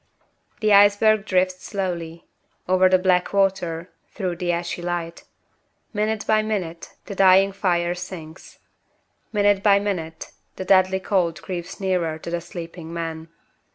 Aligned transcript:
The 0.61 0.73
iceberg 0.73 1.25
drifts 1.27 1.63
slowly 1.63 2.25
over 2.67 2.89
the 2.89 2.97
black 2.97 3.33
water; 3.33 3.91
through 4.07 4.37
the 4.37 4.51
ashy 4.51 4.81
light. 4.81 5.25
Minute 5.93 6.25
by 6.25 6.41
minute, 6.41 6.95
the 7.05 7.13
dying 7.13 7.51
fire 7.51 7.93
sinks. 7.93 8.57
Minute 9.31 9.61
by 9.61 9.77
minute, 9.77 10.31
the 10.55 10.65
deathly 10.65 10.99
cold 10.99 11.43
creeps 11.43 11.79
nearer 11.79 12.17
to 12.17 12.31
the 12.31 12.41
sleeping 12.41 12.91
man. 12.91 13.27